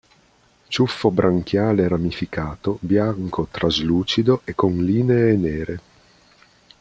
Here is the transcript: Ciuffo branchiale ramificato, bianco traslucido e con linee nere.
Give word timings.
Ciuffo 0.67 1.11
branchiale 1.11 1.87
ramificato, 1.87 2.79
bianco 2.81 3.47
traslucido 3.51 4.41
e 4.45 4.55
con 4.55 4.75
linee 4.83 5.37
nere. 5.37 5.81